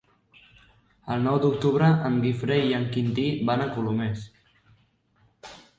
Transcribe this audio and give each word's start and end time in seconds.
El 1.15 1.21
nou 1.27 1.37
d'octubre 1.43 1.91
en 2.09 2.17
Guifré 2.25 2.59
i 2.71 2.75
en 2.81 2.89
Quintí 2.97 3.29
van 3.53 3.63
a 3.67 3.71
Colomers. 3.79 4.29